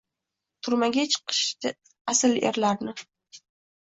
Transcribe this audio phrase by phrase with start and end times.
[0.67, 1.71] Turmaga tiqishdi
[2.13, 2.95] asl erlarni